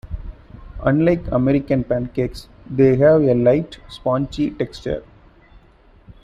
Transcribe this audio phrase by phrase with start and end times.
[0.83, 5.03] Unlike American pancakes, they have a light, spongy texture.